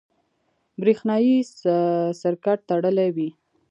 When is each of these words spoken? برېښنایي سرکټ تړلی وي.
برېښنایي 0.81 1.37
سرکټ 2.21 2.59
تړلی 2.69 3.09
وي. 3.15 3.29